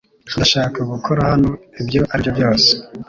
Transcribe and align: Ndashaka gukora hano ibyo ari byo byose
Ndashaka 0.35 0.79
gukora 0.91 1.21
hano 1.31 1.49
ibyo 1.81 2.01
ari 2.13 2.21
byo 2.23 2.31
byose 2.37 2.69